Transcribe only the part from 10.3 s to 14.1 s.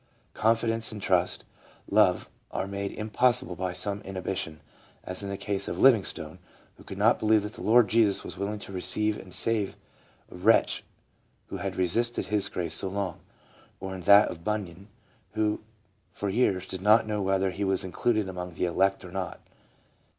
a wretch who had resisted His grace so long; or in